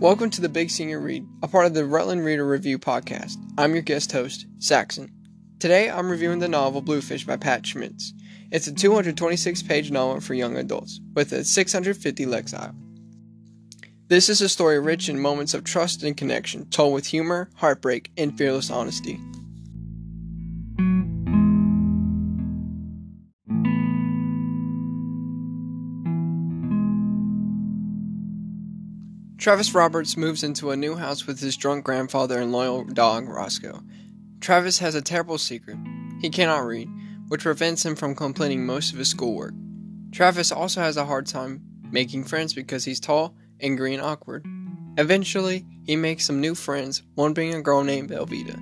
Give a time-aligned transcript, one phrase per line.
[0.00, 3.36] Welcome to the Big Senior Read, a part of the Rutland Reader Review podcast.
[3.58, 5.12] I'm your guest host, Saxon.
[5.58, 8.12] Today I'm reviewing the novel Bluefish by Pat Schmatz.
[8.50, 12.74] It's a 226 page novel for young adults, with a 650 lexile.
[14.08, 18.10] This is a story rich in moments of trust and connection, told with humor, heartbreak,
[18.16, 19.20] and fearless honesty.
[29.40, 33.80] Travis Roberts moves into a new house with his drunk grandfather and loyal dog, Roscoe.
[34.42, 35.78] Travis has a terrible secret.
[36.20, 36.90] He cannot read,
[37.28, 39.54] which prevents him from completing most of his schoolwork.
[40.12, 44.44] Travis also has a hard time making friends because he's tall, angry, and awkward.
[44.98, 48.60] Eventually, he makes some new friends, one being a girl named Velveeta.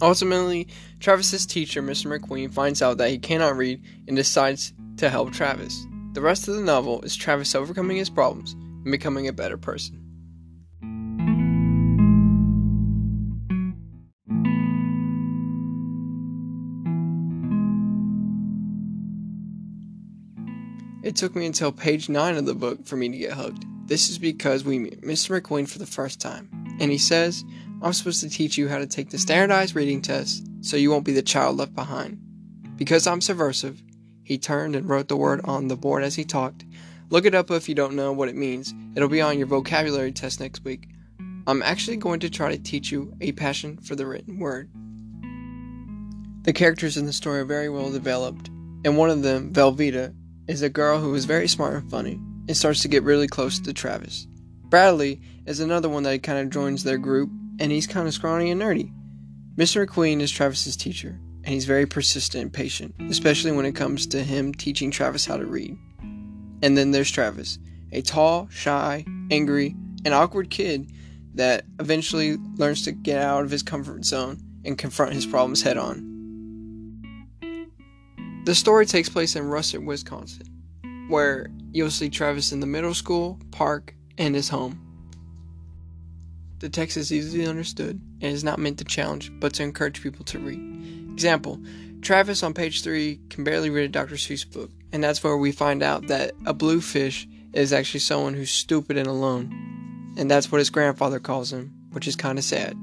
[0.00, 0.68] Ultimately,
[1.00, 2.06] Travis's teacher, Mr.
[2.06, 5.86] McQueen, finds out that he cannot read and decides to help Travis.
[6.14, 10.00] The rest of the novel is Travis overcoming his problems and becoming a better person.
[21.04, 23.66] It took me until page 9 of the book for me to get hooked.
[23.86, 25.38] This is because we meet Mr.
[25.38, 26.48] McQueen for the first time,
[26.80, 27.44] and he says,
[27.82, 31.04] I'm supposed to teach you how to take the standardized reading test so you won't
[31.04, 32.18] be the child left behind.
[32.76, 33.82] Because I'm subversive,
[34.22, 36.64] he turned and wrote the word on the board as he talked.
[37.10, 38.72] Look it up if you don't know what it means.
[38.96, 40.88] It'll be on your vocabulary test next week.
[41.46, 44.70] I'm actually going to try to teach you a passion for the written word.
[46.44, 48.48] The characters in the story are very well developed,
[48.86, 50.14] and one of them, Velveeta,
[50.46, 53.58] is a girl who is very smart and funny and starts to get really close
[53.60, 54.26] to Travis.
[54.64, 58.50] Bradley is another one that kind of joins their group and he's kind of scrawny
[58.50, 58.92] and nerdy.
[59.56, 59.86] Mr.
[59.86, 64.22] McQueen is Travis's teacher and he's very persistent and patient, especially when it comes to
[64.22, 65.76] him teaching Travis how to read.
[66.62, 67.58] And then there's Travis,
[67.92, 70.90] a tall, shy, angry, and awkward kid
[71.34, 75.76] that eventually learns to get out of his comfort zone and confront his problems head
[75.76, 76.13] on.
[78.44, 80.46] The story takes place in Russet, Wisconsin,
[81.08, 84.80] where you'll see Travis in the middle school, park, and his home.
[86.58, 90.26] The text is easily understood and is not meant to challenge, but to encourage people
[90.26, 90.60] to read.
[91.12, 91.58] Example
[92.02, 94.16] Travis on page 3 can barely read a Dr.
[94.16, 98.50] Seuss book, and that's where we find out that a bluefish is actually someone who's
[98.50, 100.14] stupid and alone.
[100.18, 102.76] And that's what his grandfather calls him, which is kind of sad.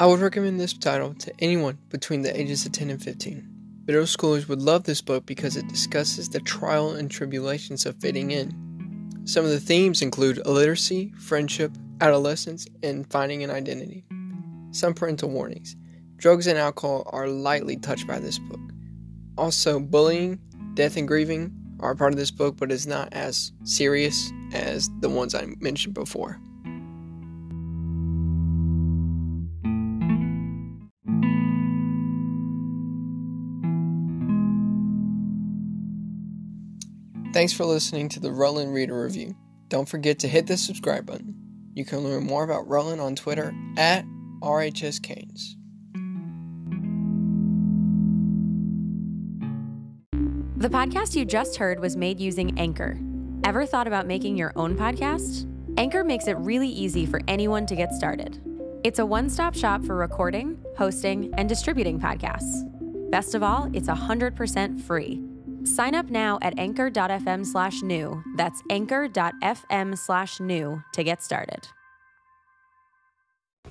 [0.00, 3.46] I would recommend this title to anyone between the ages of 10 and 15.
[3.86, 8.30] Middle schoolers would love this book because it discusses the trial and tribulations of fitting
[8.30, 9.20] in.
[9.26, 14.06] Some of the themes include illiteracy, friendship, adolescence, and finding an identity.
[14.70, 15.76] Some parental warnings.
[16.16, 18.60] Drugs and alcohol are lightly touched by this book.
[19.36, 20.40] Also, bullying,
[20.72, 25.10] death, and grieving are part of this book, but is not as serious as the
[25.10, 26.40] ones I mentioned before.
[37.40, 39.34] Thanks for listening to the Rutland Reader Review.
[39.68, 41.34] Don't forget to hit the subscribe button.
[41.72, 44.04] You can learn more about Rutland on Twitter at
[44.42, 45.56] RHS Canes.
[50.58, 52.98] The podcast you just heard was made using Anchor.
[53.44, 55.50] Ever thought about making your own podcast?
[55.78, 58.38] Anchor makes it really easy for anyone to get started.
[58.84, 62.70] It's a one stop shop for recording, hosting, and distributing podcasts.
[63.10, 65.22] Best of all, it's 100% free.
[65.64, 68.22] Sign up now at anchor.fm slash new.
[68.36, 71.68] That's anchor.fm slash new to get started.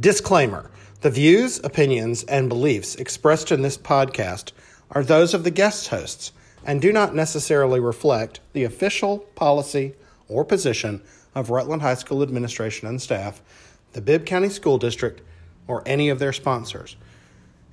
[0.00, 0.70] Disclaimer
[1.00, 4.52] The views, opinions, and beliefs expressed in this podcast
[4.90, 6.32] are those of the guest hosts
[6.64, 9.94] and do not necessarily reflect the official policy
[10.28, 11.02] or position
[11.34, 13.42] of Rutland High School administration and staff,
[13.92, 15.20] the Bibb County School District,
[15.66, 16.96] or any of their sponsors.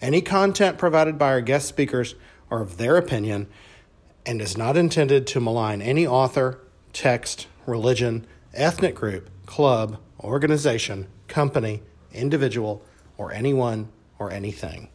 [0.00, 2.14] Any content provided by our guest speakers
[2.50, 3.48] are of their opinion
[4.28, 6.60] and is not intended to malign any author,
[6.92, 11.80] text, religion, ethnic group, club, organization, company,
[12.12, 12.84] individual,
[13.16, 13.88] or anyone
[14.18, 14.90] or anything.